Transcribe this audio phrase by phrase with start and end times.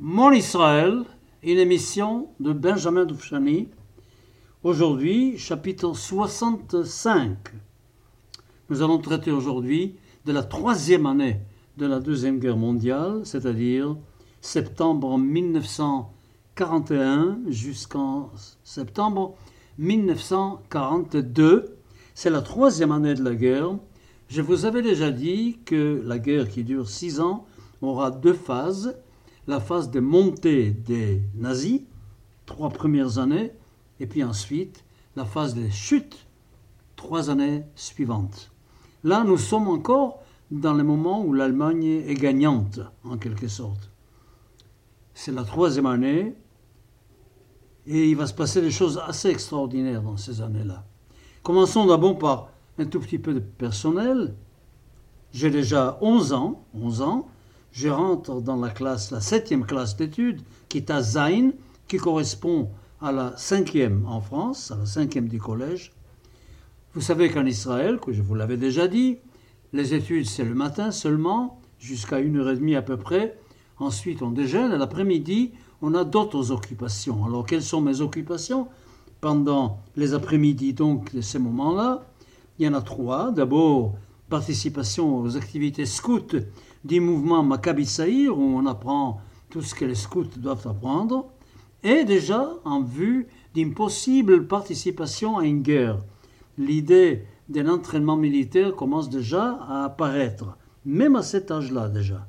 [0.00, 1.02] Mon Israël,
[1.42, 3.68] une émission de Benjamin Doufchani.
[4.64, 7.36] Aujourd'hui, chapitre 65.
[8.70, 11.40] Nous allons traiter aujourd'hui de la troisième année
[11.76, 13.94] de la Deuxième Guerre mondiale, c'est-à-dire
[14.40, 18.30] septembre 1941 jusqu'en
[18.64, 19.36] septembre
[19.78, 21.76] 1942.
[22.14, 23.76] C'est la troisième année de la guerre.
[24.28, 27.44] Je vous avais déjà dit que la guerre qui dure six ans
[27.82, 28.96] aura deux phases
[29.46, 31.82] la phase de montée des nazis,
[32.46, 33.52] trois premières années,
[34.00, 34.84] et puis ensuite
[35.16, 36.26] la phase de chute,
[36.96, 38.50] trois années suivantes.
[39.04, 43.90] Là, nous sommes encore dans le moment où l'Allemagne est gagnante, en quelque sorte.
[45.14, 46.34] C'est la troisième année,
[47.86, 50.84] et il va se passer des choses assez extraordinaires dans ces années-là.
[51.42, 52.48] Commençons d'abord par
[52.78, 54.34] un tout petit peu de personnel.
[55.32, 57.28] J'ai déjà 11 ans, 11 ans,
[57.72, 61.50] je rentre dans la classe, la septième classe d'études, qui est à Zain,
[61.88, 62.70] qui correspond
[63.00, 65.92] à la cinquième en France, à la cinquième du collège.
[66.94, 69.16] Vous savez qu'en Israël, que je vous l'avais déjà dit,
[69.72, 73.38] les études c'est le matin seulement, jusqu'à une heure et demie à peu près.
[73.78, 77.24] Ensuite on déjeune et l'après-midi on a d'autres occupations.
[77.24, 78.68] Alors quelles sont mes occupations?
[79.20, 82.04] Pendant les après-midi donc de ces moments-là
[82.58, 83.30] Il y en a trois.
[83.30, 83.94] D'abord
[84.28, 86.40] participation aux activités scouts
[86.84, 91.26] du mouvement Maccabi Saïr, où on apprend tout ce que les scouts doivent apprendre,
[91.82, 95.98] et déjà en vue d'une possible participation à une guerre.
[96.58, 102.26] L'idée d'un entraînement militaire commence déjà à apparaître, même à cet âge-là déjà.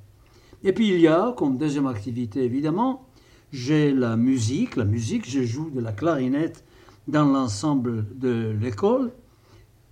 [0.64, 3.08] Et puis il y a, comme deuxième activité évidemment,
[3.52, 4.76] j'ai la musique.
[4.76, 6.66] La musique, je joue de la clarinette
[7.08, 9.12] dans l'ensemble de l'école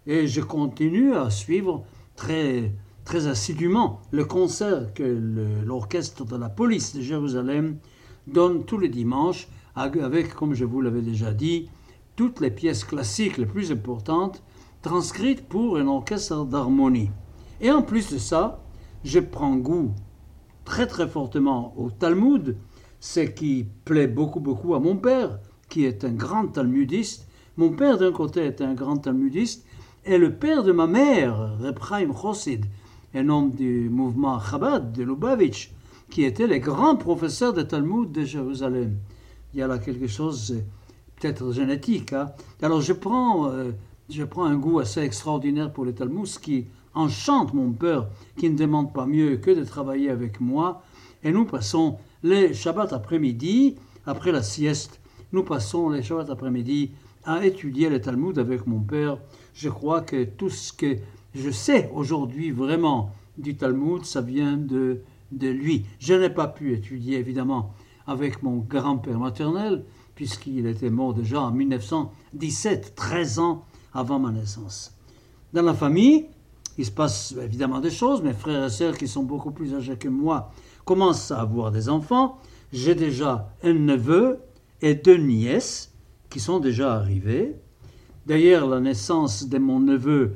[0.07, 2.73] et je continue à suivre très
[3.03, 5.03] très assidûment le concert que
[5.65, 7.77] l'orchestre de la police de Jérusalem
[8.27, 11.69] donne tous les dimanches avec, comme je vous l'avais déjà dit,
[12.15, 14.43] toutes les pièces classiques les plus importantes
[14.81, 17.09] transcrites pour un orchestre d'harmonie.
[17.61, 18.63] Et en plus de ça,
[19.03, 19.91] je prends goût
[20.65, 22.57] très très fortement au Talmud,
[22.99, 25.39] ce qui plaît beaucoup beaucoup à mon père,
[25.69, 27.27] qui est un grand talmudiste.
[27.57, 29.65] Mon père d'un côté est un grand talmudiste,
[30.05, 32.65] et le père de ma mère, Reb Chaim Chossid,
[33.13, 35.71] un homme du mouvement Chabad de Lubavitch,
[36.09, 38.97] qui était le grand professeur de Talmud de Jérusalem.
[39.53, 40.61] Il y a là quelque chose
[41.19, 42.13] peut-être génétique.
[42.13, 42.31] Hein.
[42.61, 43.71] Alors je prends, euh,
[44.09, 48.07] je prends un goût assez extraordinaire pour le Talmud, ce qui enchante mon père,
[48.37, 50.83] qui ne demande pas mieux que de travailler avec moi.
[51.23, 54.99] Et nous passons les Shabbats après-midi, après la sieste,
[55.31, 56.91] nous passons les Shabbats après-midi
[57.23, 59.17] à étudier le Talmud avec mon père.
[59.53, 60.97] Je crois que tout ce que
[61.33, 65.85] je sais aujourd'hui vraiment du Talmud, ça vient de, de lui.
[65.99, 67.73] Je n'ai pas pu étudier évidemment
[68.07, 74.95] avec mon grand-père maternel, puisqu'il était mort déjà en 1917, 13 ans avant ma naissance.
[75.53, 76.27] Dans la famille,
[76.77, 78.21] il se passe évidemment des choses.
[78.21, 80.51] Mes frères et sœurs, qui sont beaucoup plus âgés que moi,
[80.85, 82.39] commencent à avoir des enfants.
[82.71, 84.39] J'ai déjà un neveu
[84.81, 85.93] et deux nièces
[86.29, 87.55] qui sont déjà arrivées.
[88.25, 90.35] D'ailleurs, la naissance de mon neveu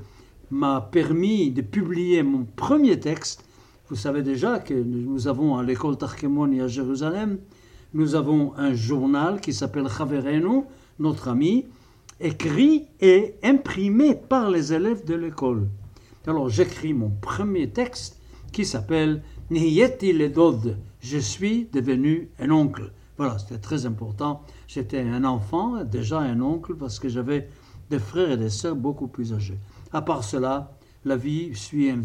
[0.55, 3.43] m'a permis de publier mon premier texte.
[3.89, 7.39] Vous savez déjà que nous avons à l'école Tarkemoni à Jérusalem,
[7.93, 10.63] nous avons un journal qui s'appelle Chaverenu,
[10.97, 11.65] notre ami,
[12.21, 15.67] écrit et imprimé par les élèves de l'école.
[16.25, 18.21] Alors j'écris mon premier texte
[18.53, 22.93] qui s'appelle Niyeti Ledod, je suis devenu un oncle.
[23.17, 24.41] Voilà, c'était très important.
[24.67, 27.49] J'étais un enfant, déjà un oncle, parce que j'avais
[27.89, 29.59] des frères et des sœurs beaucoup plus âgés.
[29.95, 32.01] À part cela, la vie suit un,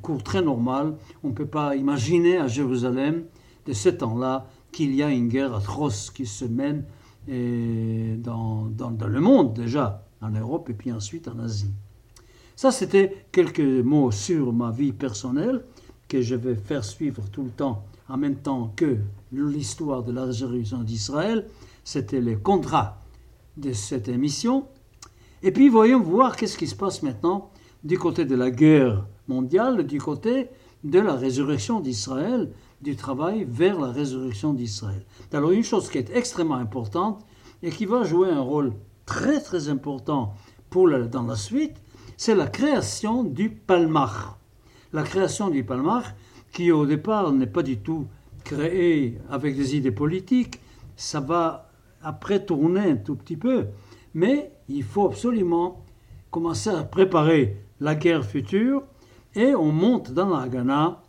[0.00, 0.94] cours très normal.
[1.24, 3.24] On ne peut pas imaginer à Jérusalem
[3.66, 6.84] de ce temps-là qu'il y a une guerre atroce qui se mène
[7.26, 11.72] eh, dans, dans, le monde déjà, en Europe et puis ensuite en Asie.
[12.54, 15.64] Ça, c'était quelques mots sur ma vie personnelle
[16.06, 18.98] que je vais faire suivre tout le temps en même temps que
[19.32, 21.48] l'histoire de la résurrection d'Israël.
[21.82, 23.00] C'était le contrat
[23.56, 24.68] de cette émission.
[25.42, 27.50] Et puis voyons voir qu'est-ce qui se passe maintenant
[27.82, 30.48] du côté de la guerre mondiale, du côté
[30.84, 32.50] de la résurrection d'Israël,
[32.82, 35.02] du travail vers la résurrection d'Israël.
[35.32, 37.24] Alors une chose qui est extrêmement importante
[37.62, 38.74] et qui va jouer un rôle
[39.06, 40.34] très très important
[40.68, 41.76] pour dans la suite,
[42.18, 44.36] c'est la création du Palmach.
[44.92, 46.04] La création du Palmach,
[46.52, 48.06] qui au départ n'est pas du tout
[48.44, 50.60] créé avec des idées politiques,
[50.96, 51.70] ça va
[52.02, 53.66] après tourner un tout petit peu,
[54.14, 55.84] mais il faut absolument
[56.30, 58.82] commencer à préparer la guerre future
[59.34, 61.02] et on monte dans la Ghana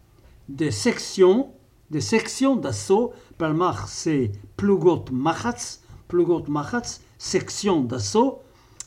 [0.50, 1.52] des sections
[1.92, 3.12] des sections d'assaut.
[3.38, 8.40] Palmach, c'est Plugot Machatz, Plugot Machatz, section d'assaut.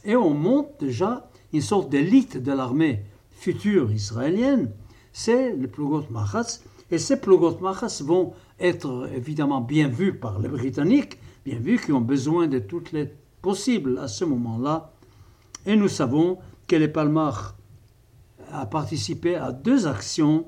[0.05, 4.71] Et on monte déjà une sorte d'élite de l'armée future israélienne.
[5.13, 6.65] C'est le Plugot Machatz.
[6.91, 11.93] Et ces Plugot Machatz vont être évidemment bien vus par les Britanniques, bien vus qui
[11.93, 13.13] ont besoin de toutes les
[13.45, 14.91] possibles à ce moment-là.
[15.67, 17.55] Et nous savons que les Palmach
[18.51, 20.47] a participé à deux actions.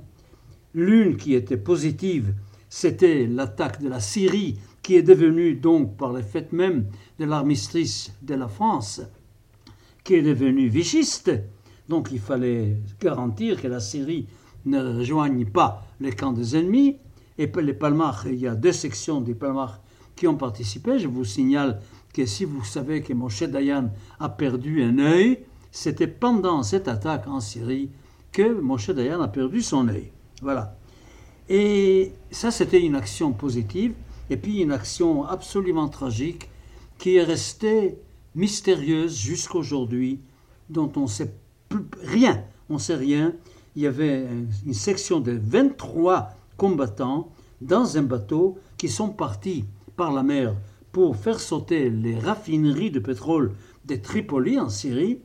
[0.73, 2.35] L'une qui était positive,
[2.71, 6.87] c'était l'attaque de la Syrie, qui est devenue donc par le fait même
[7.19, 9.03] de l'armistice de la France,
[10.03, 11.31] qui est devenue vichiste.
[11.91, 14.27] Donc il fallait garantir que la Syrie
[14.65, 16.97] ne rejoigne pas les camps des ennemis.
[17.37, 19.83] Et les Palmach, il y a deux sections des Palmach
[20.17, 20.99] qui ont participé.
[20.99, 21.83] Je vous signale
[22.17, 23.91] que si vous savez que Moshe Dayan
[24.21, 25.41] a perdu un œil,
[25.71, 27.91] c'était pendant cette attaque en Syrie
[28.33, 30.11] que Moshe Dayan a perdu son œil.
[30.41, 30.79] Voilà.
[31.51, 33.93] Et ça, c'était une action positive.
[34.31, 36.49] Et puis une action absolument tragique
[36.97, 37.99] qui est restée
[38.35, 40.21] mystérieuse jusqu'aujourd'hui,
[40.71, 41.35] dont on ne sait
[41.69, 42.45] plus rien.
[42.71, 43.35] On ne sait rien.
[43.77, 44.27] Il y avait
[44.65, 47.31] une section de 23 combattants
[47.61, 49.67] dans un bateau qui sont partis
[49.97, 50.55] par la mer
[50.97, 53.53] pour faire sauter les raffineries de pétrole
[53.85, 55.21] de Tripoli en Syrie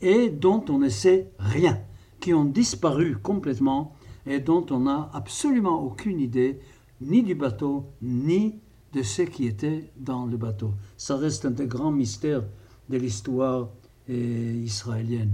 [0.00, 1.80] et dont on ne sait rien,
[2.20, 3.96] qui ont disparu complètement
[4.26, 6.60] et dont on n'a absolument aucune idée
[7.00, 8.60] ni du bateau, ni
[8.92, 10.74] de ce qui était dans le bateau.
[10.96, 12.44] Ça reste un des grands mystères
[12.88, 13.70] de l'histoire
[14.08, 15.32] eh, israélienne.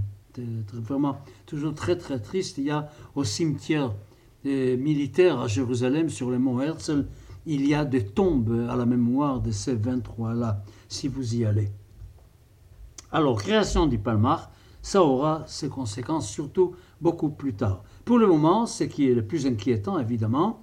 [0.73, 2.57] Vraiment, toujours très très triste.
[2.57, 3.93] Il y a au cimetière
[4.47, 7.05] eh, militaire à Jérusalem, sur le mont Herzl,
[7.47, 11.71] il y a des tombes à la mémoire de ces 23-là, si vous y allez.
[13.13, 14.51] Alors, création du Palmar,
[14.83, 17.85] ça aura ses conséquences surtout beaucoup plus tard.
[18.05, 20.61] Pour le moment, ce qui est le plus inquiétant, évidemment,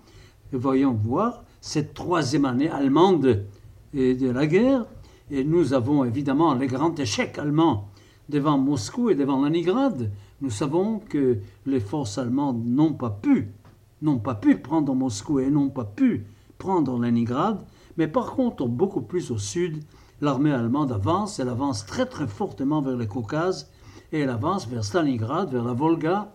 [0.52, 3.46] voyons voir cette troisième année allemande
[3.94, 4.86] de la guerre,
[5.32, 7.90] et nous avons évidemment le grand échec allemand
[8.28, 10.12] devant Moscou et devant Leningrad.
[10.42, 13.50] Nous savons que les forces allemandes n'ont pas pu,
[14.02, 16.26] n'ont pas pu prendre Moscou et n'ont pas pu
[16.64, 17.60] prendre Leningrad,
[17.98, 19.84] mais par contre, beaucoup plus au sud,
[20.22, 23.70] l'armée allemande avance, elle avance très très fortement vers le Caucase,
[24.14, 26.32] et elle avance vers Stalingrad, vers la Volga,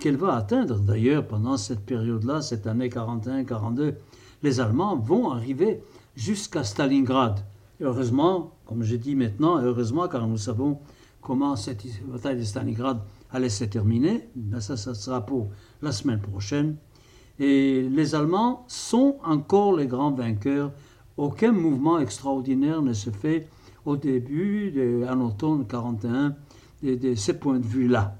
[0.00, 3.96] qu'elle va atteindre d'ailleurs pendant cette période-là, cette année 41-42.
[4.42, 5.82] Les Allemands vont arriver
[6.14, 7.40] jusqu'à Stalingrad.
[7.82, 10.78] heureusement, comme je dis maintenant, heureusement car nous savons
[11.20, 12.98] comment cette bataille de Stalingrad
[13.30, 14.30] allait se terminer.
[14.36, 15.50] Ben, ça, ça sera pour
[15.82, 16.76] la semaine prochaine.
[17.38, 20.72] Et les Allemands sont encore les grands vainqueurs.
[21.16, 23.48] Aucun mouvement extraordinaire ne se fait
[23.84, 26.34] au début, de, en automne 41,
[26.82, 28.16] de ces points de vue-là.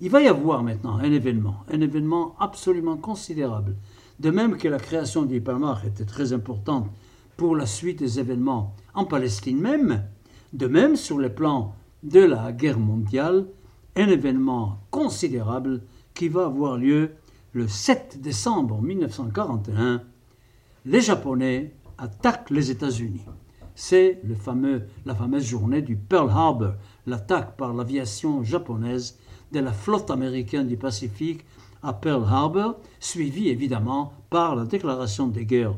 [0.00, 3.76] Il va y avoir maintenant un événement, un événement absolument considérable.
[4.20, 6.88] De même que la création d'Ipamar était très importante
[7.36, 10.04] pour la suite des événements en Palestine même,
[10.52, 13.46] de même sur le plan de la guerre mondiale,
[13.96, 15.82] un événement considérable
[16.14, 17.12] qui va avoir lieu
[17.56, 20.02] le 7 décembre 1941.
[20.84, 23.24] Les Japonais attaquent les États-Unis.
[23.74, 24.20] C'est
[25.06, 26.74] la fameuse journée du Pearl Harbor,
[27.06, 29.18] l'attaque par l'aviation japonaise
[29.52, 31.46] de la flotte américaine du Pacifique
[31.82, 35.76] à Pearl Harbor, suivi évidemment par la déclaration de guerre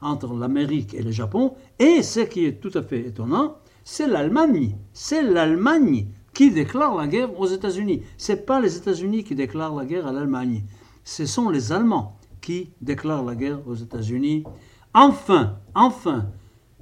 [0.00, 1.56] entre l'Amérique et le Japon.
[1.78, 4.78] Et ce qui est tout à fait étonnant, c'est l'Allemagne.
[4.94, 8.00] C'est l'Allemagne qui déclare la guerre aux États-Unis.
[8.16, 10.62] Ce n'est pas les États-Unis qui déclarent la guerre à l'Allemagne.
[11.10, 14.44] Ce sont les Allemands qui déclarent la guerre aux États-Unis.
[14.92, 16.26] Enfin, enfin,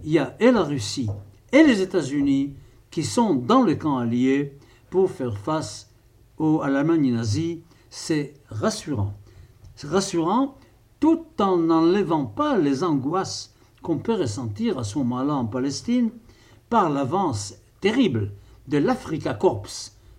[0.03, 1.09] il y a et la Russie
[1.53, 2.55] et les États-Unis
[2.91, 4.59] qui sont dans le camp allié
[4.91, 5.93] pour faire face
[6.41, 9.15] à l'Allemagne nazie, c'est rassurant.
[9.77, 10.57] C'est rassurant
[10.99, 16.11] tout en n'enlevant pas les angoisses qu'on peut ressentir à ce moment-là en Palestine
[16.69, 18.33] par l'avance terrible
[18.67, 19.69] de l'Africa Corps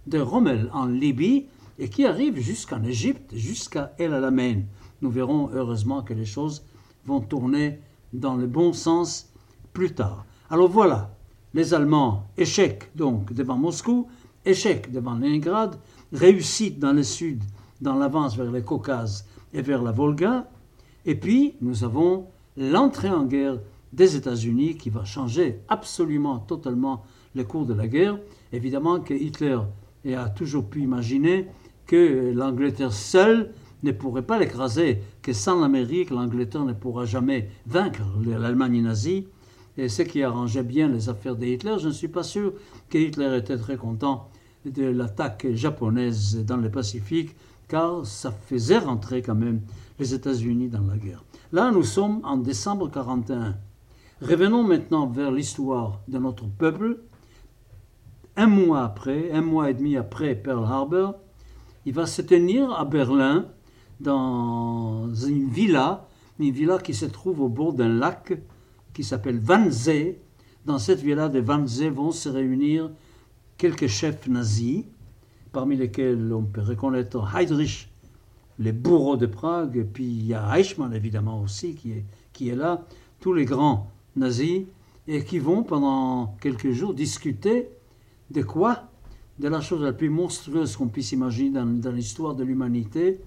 [0.07, 1.47] de Rommel en Libye
[1.79, 4.63] et qui arrive jusqu'en Égypte, jusqu'à El Alamein.
[5.01, 6.63] Nous verrons heureusement que les choses
[7.05, 7.79] vont tourner
[8.13, 9.31] dans le bon sens
[9.73, 10.25] plus tard.
[10.49, 11.15] Alors voilà,
[11.53, 14.07] les Allemands, échec donc devant Moscou,
[14.45, 15.77] échec devant Leningrad,
[16.13, 17.43] réussite dans le sud,
[17.81, 20.49] dans l'avance vers le Caucase et vers la Volga.
[21.05, 23.59] Et puis, nous avons l'entrée en guerre
[23.93, 27.03] des États-Unis qui va changer absolument, totalement
[27.35, 28.19] le cours de la guerre.
[28.51, 29.59] Évidemment que Hitler
[30.15, 31.47] a toujours pu imaginer
[31.87, 33.51] que l'Angleterre seule
[33.83, 39.27] ne pourrait pas l'écraser, que sans l'Amérique, l'Angleterre ne pourra jamais vaincre l'Allemagne nazie.
[39.77, 42.53] Et ce qui arrangeait bien les affaires de Hitler, je ne suis pas sûr
[42.89, 44.29] que Hitler était très content
[44.65, 47.35] de l'attaque japonaise dans le Pacifique
[47.67, 49.61] car ça faisait rentrer quand même
[49.99, 51.23] les États-Unis dans la guerre.
[51.51, 53.55] Là, nous sommes en décembre 41.
[54.21, 56.99] Revenons maintenant vers l'histoire de notre peuple.
[58.35, 61.15] Un mois après, un mois et demi après Pearl Harbor,
[61.87, 63.45] il va se tenir à Berlin,
[64.01, 66.05] dans une villa,
[66.37, 68.33] une villa qui se trouve au bord d'un lac
[68.93, 70.17] qui s'appelle Wannsee.
[70.65, 72.91] Dans cette villa de Wannsee vont se réunir
[73.57, 74.83] quelques chefs nazis,
[75.53, 77.89] parmi lesquels on peut reconnaître Heydrich,
[78.59, 82.49] les bourreaux de Prague, et puis il y a Eichmann évidemment aussi qui est, qui
[82.49, 82.83] est là,
[83.21, 84.63] tous les grands nazis,
[85.07, 87.69] et qui vont pendant quelques jours discuter
[88.29, 88.89] de quoi
[89.39, 93.19] De la chose la plus monstrueuse qu'on puisse imaginer dans, l'histoire de l'humanité.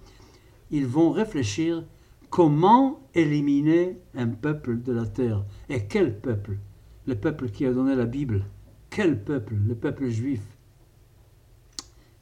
[0.70, 1.84] Ils vont réfléchir
[2.30, 5.44] comment éliminer un peuple de la terre.
[5.68, 6.58] Et quel peuple?
[7.06, 8.44] Le peuple qui a donné la Bible.
[8.88, 9.54] Quel peuple?
[9.66, 10.42] Le peuple juif.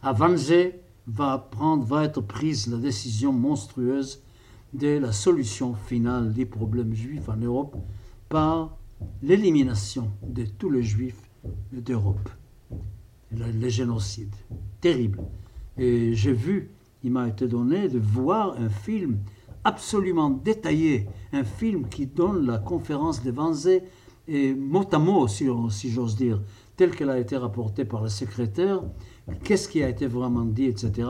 [0.02, 0.74] Wannsee
[1.06, 4.22] va, prendre, va être prise la décision monstrueuse
[4.74, 7.76] de la solution finale des problèmes juifs en Europe
[8.28, 8.76] par
[9.22, 11.22] l'élimination de tous les juifs
[11.72, 12.28] d'Europe.
[13.36, 14.34] Le, le génocide.
[14.80, 15.20] Terrible.
[15.76, 16.70] Et j'ai vu,
[17.04, 19.18] il m'a été donné de voir un film
[19.64, 23.82] absolument détaillé, un film qui donne la conférence de Wannsee
[24.26, 25.46] et mot à mot, si,
[25.90, 26.40] j'ose dire,
[26.76, 28.82] telle qu'elle a été rapportée par le secrétaire,
[29.42, 31.08] qu'est-ce qui a été vraiment dit, etc.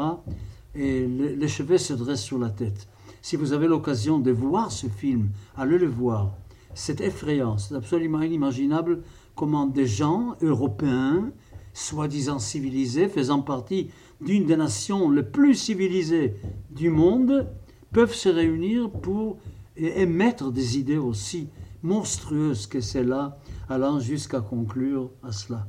[0.75, 2.89] Et les, cheveux se dressent sur la tête.
[3.21, 6.33] Si vous avez l'occasion de voir ce film, allez le voir.
[6.75, 9.03] C'est effrayant, c'est absolument inimaginable
[9.35, 11.31] comment des gens européens,
[11.73, 16.35] soi-disant civilisés, faisant partie d'une des nations les plus civilisées
[16.71, 17.47] du monde,
[17.93, 19.39] peuvent se réunir pour
[19.77, 21.49] émettre des idées aussi
[21.83, 25.69] monstrueuses que celles-là, allant jusqu'à conclure à cela.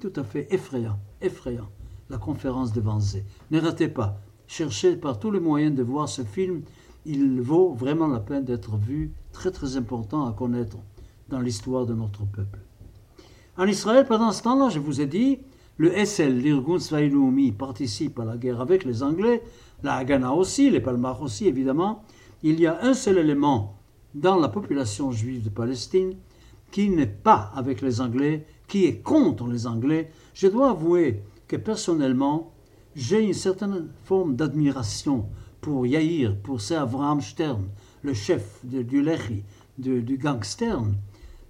[0.00, 1.68] Tout à fait effrayant, effrayant,
[2.08, 3.24] la conférence de Wannsee.
[3.50, 6.62] Ne ratez pas, cherchez par tous les moyens de voir ce film,
[7.04, 10.76] il vaut vraiment la peine d'être vu, très très important à connaître
[11.28, 12.60] dans l'histoire de notre peuple.
[13.58, 15.40] En Israël, pendant ce temps-là, je vous ai dit,
[15.78, 19.42] le SL, l'Irgun Svailoumi, participe à la guerre avec les Anglais,
[19.82, 22.04] la Haganah aussi, les Palmars aussi, évidemment.
[22.44, 23.74] Il y a un seul élément
[24.14, 26.14] dans la population juive de Palestine
[26.70, 30.12] qui n'est pas avec les Anglais, qui est contre les Anglais.
[30.34, 32.52] Je dois avouer que personnellement,
[32.94, 35.26] j'ai une certaine forme d'admiration
[35.60, 37.64] pour Yair, pour Sir Avraham Stern,
[38.02, 39.42] le chef du Lehi,
[39.78, 40.94] du gang Stern,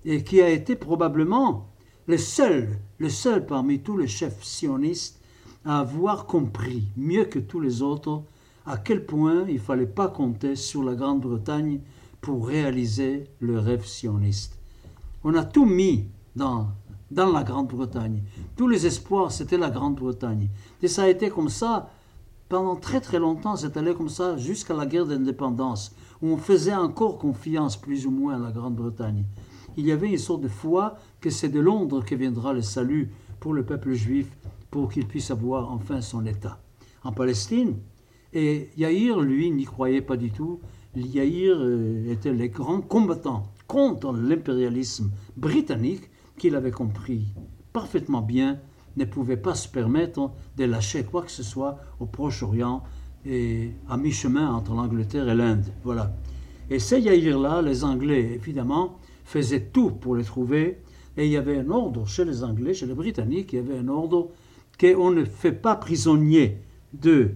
[0.06, 1.66] et qui a été probablement
[2.08, 5.20] le seul, le seul parmi tous les chefs sionistes
[5.66, 8.22] à avoir compris, mieux que tous les autres,
[8.64, 11.80] à quel point il ne fallait pas compter sur la Grande-Bretagne
[12.22, 14.58] pour réaliser le rêve sioniste.
[15.22, 16.68] On a tout mis dans,
[17.10, 18.22] dans la Grande-Bretagne.
[18.56, 20.48] Tous les espoirs, c'était la Grande-Bretagne.
[20.82, 21.90] Et ça a été comme ça
[22.48, 26.74] pendant très très longtemps, c'est allé comme ça jusqu'à la guerre d'indépendance, où on faisait
[26.74, 29.26] encore confiance plus ou moins à la Grande-Bretagne.
[29.76, 33.10] Il y avait une sorte de foi que c'est de Londres que viendra le salut
[33.40, 34.26] pour le peuple juif,
[34.70, 36.60] pour qu'il puisse avoir enfin son État.
[37.04, 37.76] En Palestine,
[38.32, 40.60] et Yair, lui, n'y croyait pas du tout.
[40.94, 47.26] Yair euh, était le grand combattant contre l'impérialisme britannique qu'il avait compris
[47.72, 48.58] parfaitement bien,
[48.96, 52.82] ne pouvait pas se permettre de lâcher quoi que ce soit au Proche-Orient
[53.25, 55.66] et à mi-chemin entre l'Angleterre et l'Inde.
[55.84, 56.12] Voilà.
[56.70, 58.98] Et ces Yair-là, les Anglais, évidemment,
[59.28, 60.78] faisaient tout pour les trouver.
[61.16, 63.78] Et il y avait un ordre chez les Anglais, chez les Britanniques, il y avait
[63.78, 64.30] un ordre
[64.80, 66.58] qu'on ne fait pas prisonnier
[66.94, 67.32] de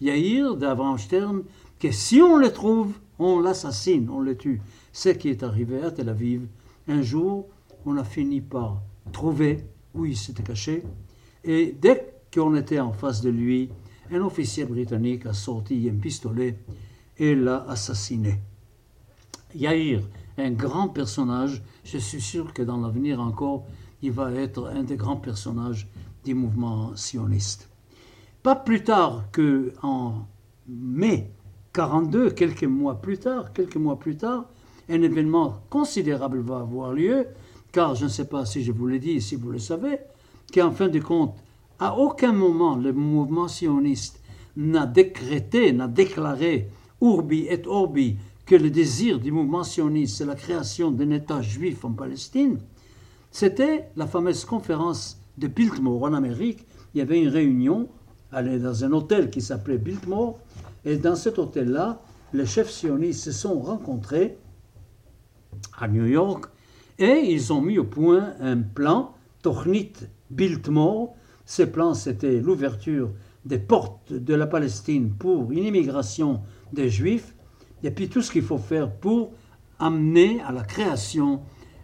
[0.00, 1.42] Yair, d'Abraham Stern,
[1.78, 4.60] que si on le trouve, on l'assassine, on le tue.
[4.92, 6.46] Ce qui est arrivé à Tel Aviv.
[6.88, 7.46] Un jour,
[7.86, 8.82] on a fini par
[9.12, 10.82] trouver où il s'était caché.
[11.44, 13.70] Et dès qu'on était en face de lui,
[14.12, 16.56] un officier britannique a sorti un pistolet
[17.16, 18.40] et l'a assassiné.
[19.54, 20.02] Yair,
[20.40, 23.66] un grand personnage, je suis sûr que dans l'avenir encore,
[24.02, 25.88] il va être un des grands personnages
[26.24, 27.68] du mouvement sioniste.
[28.42, 30.26] Pas plus tard que en
[30.68, 31.30] mai
[31.72, 34.46] 42, quelques mois plus tard, quelques mois plus tard,
[34.88, 37.26] un événement considérable va avoir lieu,
[37.72, 39.98] car je ne sais pas si je vous l'ai dit, si vous le savez,
[40.52, 41.36] qu'en fin de compte,
[41.78, 44.20] à aucun moment le mouvement sioniste
[44.56, 46.68] n'a décrété, n'a déclaré
[47.00, 48.18] urbi et orbi
[48.50, 52.58] que le désir du mouvement sioniste, c'est la création d'un État juif en Palestine.
[53.30, 56.66] C'était la fameuse conférence de Biltmore en Amérique.
[56.92, 57.88] Il y avait une réunion
[58.32, 60.40] dans un hôtel qui s'appelait Biltmore,
[60.84, 62.02] et dans cet hôtel-là,
[62.32, 64.36] les chefs sionistes se sont rencontrés
[65.78, 66.46] à New York,
[66.98, 69.92] et ils ont mis au point un plan, Tochnit
[70.28, 71.14] Biltmore.
[71.46, 73.12] Ce plan, c'était l'ouverture
[73.44, 76.40] des portes de la Palestine pour une immigration
[76.72, 77.36] des Juifs,
[77.82, 79.32] et puis tout ce qu'il faut faire pour
[79.78, 81.40] amener à la création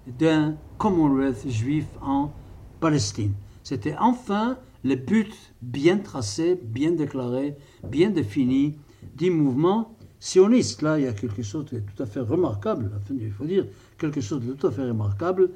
[0.06, 2.32] d'un Commonwealth juif en
[2.80, 3.32] Palestine.
[3.62, 8.76] C'était enfin le but bien tracé, bien déclaré, bien défini
[9.16, 10.82] du mouvement sioniste.
[10.82, 12.90] Là, il y a quelque chose de tout à fait remarquable.
[13.10, 13.66] Il faut dire
[13.98, 15.50] quelque chose de tout à fait remarquable.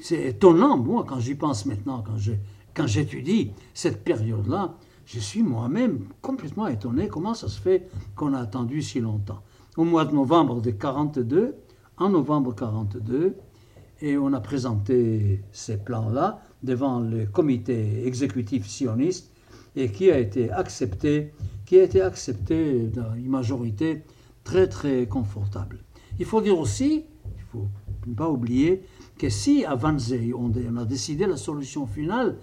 [0.00, 2.02] C'est étonnant, moi, quand j'y pense maintenant,
[2.74, 4.74] quand j'étudie cette période-là,
[5.06, 9.42] je suis moi-même complètement étonné comment ça se fait qu'on a attendu si longtemps.
[9.76, 11.56] Au mois de novembre de 42,
[11.96, 13.36] en novembre 42,
[14.02, 19.32] et on a présenté ces plans-là devant le comité exécutif sioniste
[19.74, 21.32] et qui a été accepté,
[21.66, 24.04] qui a été accepté dans une majorité
[24.44, 25.80] très très confortable.
[26.20, 27.66] Il faut dire aussi, il faut
[28.06, 28.84] ne pas oublier
[29.18, 32.36] que si à Wannsee on a décidé la solution finale,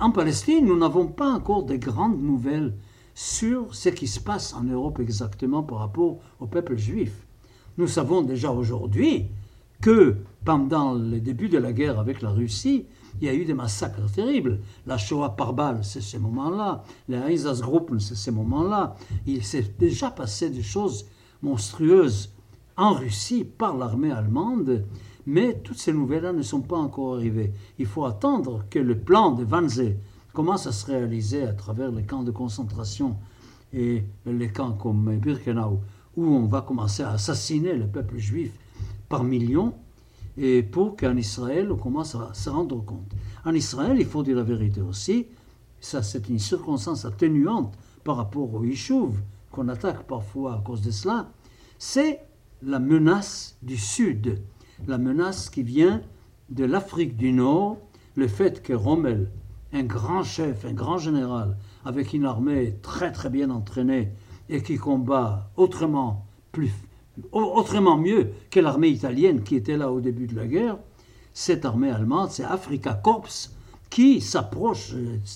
[0.00, 2.72] en Palestine, nous n'avons pas encore de grandes nouvelles
[3.18, 7.26] sur ce qui se passe en Europe exactement par rapport au peuple juif.
[7.76, 9.26] Nous savons déjà aujourd'hui
[9.80, 12.86] que pendant le début de la guerre avec la Russie,
[13.20, 14.60] il y a eu des massacres terribles.
[14.86, 16.84] La Shoah par balle, c'est ces moments-là.
[17.08, 18.94] Les Einsatzgruppen, c'est ces moments-là.
[19.26, 21.06] Il s'est déjà passé des choses
[21.42, 22.32] monstrueuses
[22.76, 24.84] en Russie par l'armée allemande
[25.28, 27.52] mais toutes ces nouvelles-là ne sont pas encore arrivées.
[27.78, 29.98] Il faut attendre que le plan de Wannsee
[30.32, 33.16] commence à se réaliser à travers les camps de concentration
[33.72, 35.80] et les camps comme Birkenau,
[36.16, 38.52] où on va commencer à assassiner le peuple juif
[39.08, 39.74] par millions,
[40.36, 43.12] et pour qu'en Israël, on commence à se rendre compte?
[43.44, 45.26] En Israël, il faut dire la vérité aussi,
[45.80, 49.20] ça c'est une circonstance atténuante par rapport au Yishuv,
[49.50, 51.30] qu'on attaque parfois à cause de cela,
[51.78, 52.20] c'est
[52.62, 54.40] la menace du Sud
[54.86, 56.02] la menace qui vient
[56.50, 57.78] de l'Afrique du Nord,
[58.14, 59.30] le fait que Rommel,
[59.72, 64.12] un grand chef, un grand général, avec une armée très très bien entraînée
[64.48, 66.72] et qui combat autrement, plus,
[67.32, 70.78] autrement mieux que l'armée italienne qui était là au début de la guerre,
[71.32, 73.50] cette armée allemande, c'est Afrika Korps,
[73.90, 74.94] qui s'approche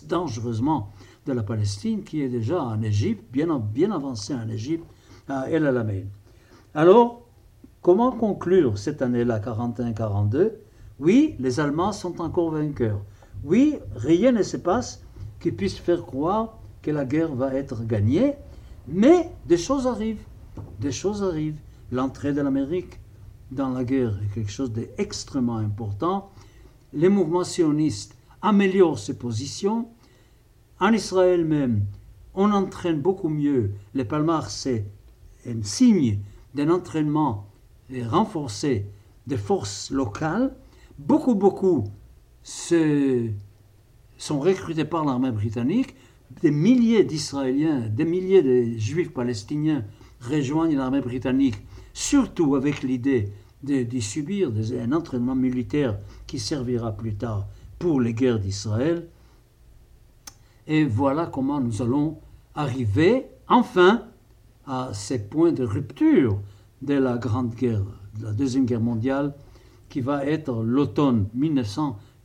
[0.09, 0.91] dangereusement
[1.27, 4.87] de la Palestine, qui est déjà en Égypte, bien, bien avancée en Égypte,
[5.29, 6.05] à El Alamein.
[6.75, 7.23] Alors,
[7.83, 10.53] Comment conclure cette année-là, 41-42
[11.01, 13.01] Oui, les Allemands sont encore vainqueurs.
[13.45, 15.03] Oui, rien ne se passe
[15.41, 18.35] qui puisse faire croire que la guerre va être gagnée,
[18.87, 20.25] mais des choses arrivent.
[20.81, 21.61] Des choses arrivent.
[21.91, 23.01] L'entrée de l'Amérique
[23.51, 26.31] dans la guerre est quelque chose d'extrêmement important.
[26.93, 29.89] Les mouvements sionistes améliorent ses positions.
[30.79, 31.85] En Israël même,
[32.35, 33.73] on entraîne beaucoup mieux.
[33.95, 34.87] Les Palmars, c'est
[35.47, 36.21] un signe
[36.55, 37.47] d'un entraînement
[37.91, 38.87] et renforcer
[39.27, 40.55] des forces locales.
[40.99, 41.85] Beaucoup, beaucoup
[42.43, 45.95] sont recrutés par l'armée britannique.
[46.43, 49.85] Des milliers d'Israéliens, des milliers de Juifs palestiniens
[50.21, 51.57] rejoignent l'armée britannique,
[51.93, 54.51] surtout avec l'idée d'y subir
[54.81, 57.47] un entraînement militaire qui servira plus tard
[57.79, 59.09] pour les guerres d'Israël.
[60.67, 62.19] Et voilà comment nous allons
[62.55, 64.05] arriver enfin
[64.67, 66.41] à ces points de rupture
[66.83, 67.85] de la Grande Guerre,
[68.19, 69.35] de la Deuxième Guerre mondiale,
[69.89, 71.29] qui va être l'automne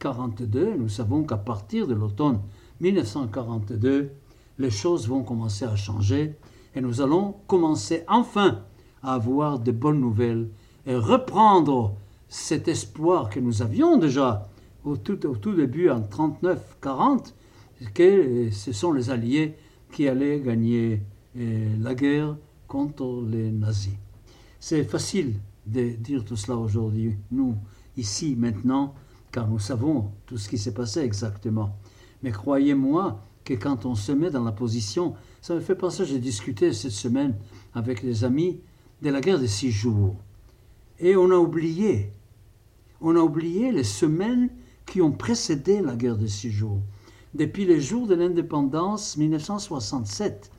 [0.03, 0.75] 1942.
[0.77, 2.39] Nous savons qu'à partir de l'automne
[2.81, 4.12] 1942,
[4.60, 6.36] les choses vont commencer à changer
[6.75, 8.63] et nous allons commencer enfin
[9.01, 10.49] à avoir de bonnes nouvelles
[10.86, 11.95] et reprendre
[12.29, 14.47] cet espoir que nous avions déjà
[14.83, 17.33] au tout, au tout début en 39-40,
[17.93, 19.55] que ce sont les Alliés
[19.91, 21.01] qui allaient gagner
[21.36, 22.36] eh, la guerre
[22.67, 23.93] contre les nazis.
[24.60, 27.55] C'est facile de dire tout cela aujourd'hui, nous,
[27.95, 28.93] ici, maintenant,
[29.38, 31.78] car nous savons tout ce qui s'est passé exactement.
[32.23, 36.17] Mais croyez-moi que quand on se met dans la position, ça me fait penser, j'ai
[36.17, 37.36] discuté cette semaine
[37.76, 38.62] avec des amis
[39.04, 40.15] de la guerre des six jours.
[40.97, 42.13] Et on a oublié,
[43.00, 44.50] on a oublié les semaines
[44.88, 46.82] qui ont précédé la guerre des six jours.
[47.36, 50.50] Depuis les jours de l'indépendance 1967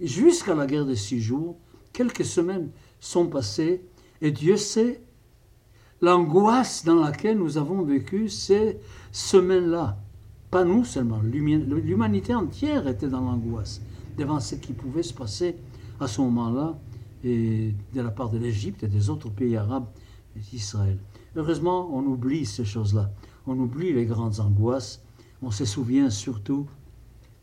[0.00, 1.58] jusqu'à la guerre des six jours,
[1.92, 3.82] quelques semaines sont passés
[4.20, 5.02] et Dieu sait
[6.02, 8.78] l'angoisse dans laquelle nous avons vécu ces
[9.12, 9.96] semaines-là.
[10.50, 13.80] Pas nous seulement, l'humanité entière était dans l'angoisse
[14.18, 15.56] devant ce qui pouvait se passer
[16.00, 16.76] à ce moment-là
[17.24, 19.86] et de la part de l'Égypte et des autres pays arabes
[20.36, 20.98] d'Israël.
[21.36, 23.10] Heureusement, on oublie ces choses-là.
[23.46, 25.00] On oublie les grandes angoisses.
[25.40, 26.66] On se souvient surtout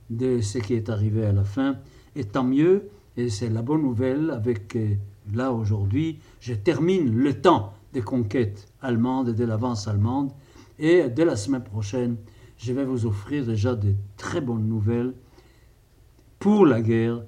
[0.10, 1.78] de ce qui est arrivé à la fin.
[2.16, 4.96] Et tant mieux, et c'est la bonne nouvelle avec euh,
[5.34, 10.32] là aujourd'hui, je termine le temps des conquêtes allemandes et de l'avance allemande.
[10.78, 12.18] Et dès la semaine prochaine,
[12.58, 15.14] je vais vous offrir déjà de très bonnes nouvelles
[16.40, 17.24] pour la guerre,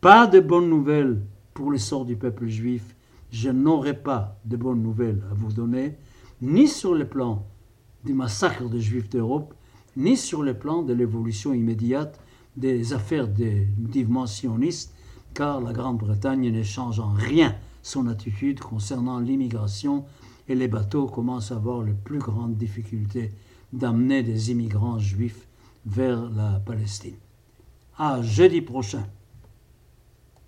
[0.00, 1.22] pas de bonnes nouvelles
[1.54, 2.94] pour le sort du peuple juif.
[3.30, 5.96] Je n'aurai pas de bonnes nouvelles à vous donner,
[6.40, 7.46] ni sur le plan
[8.04, 9.54] du massacre des juifs d'Europe,
[9.96, 12.20] ni sur le plan de l'évolution immédiate
[12.56, 14.94] des affaires des mouvements sionistes,
[15.34, 20.04] car la Grande-Bretagne ne change en rien son attitude concernant l'immigration
[20.48, 23.32] et les bateaux commencent à avoir les plus grandes difficultés
[23.72, 25.46] d'amener des immigrants juifs
[25.86, 27.16] vers la Palestine.
[27.98, 29.04] À jeudi prochain.